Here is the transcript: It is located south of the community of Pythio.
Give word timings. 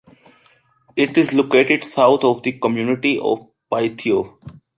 It 0.95 1.15
is 1.15 1.31
located 1.31 1.83
south 1.83 2.23
of 2.23 2.41
the 2.41 2.53
community 2.53 3.19
of 3.19 3.47
Pythio. 3.71 4.35